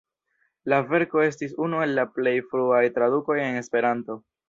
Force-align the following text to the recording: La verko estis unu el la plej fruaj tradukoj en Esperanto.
La 0.73 0.79
verko 0.93 1.21
estis 1.27 1.53
unu 1.67 1.83
el 1.89 1.95
la 2.01 2.07
plej 2.17 2.35
fruaj 2.55 2.83
tradukoj 2.99 3.41
en 3.47 3.65
Esperanto. 3.65 4.23